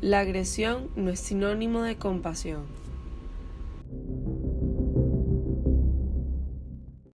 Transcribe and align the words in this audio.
La 0.00 0.20
agresión 0.20 0.90
no 0.94 1.10
es 1.10 1.18
sinónimo 1.18 1.82
de 1.82 1.96
compasión. 1.96 2.62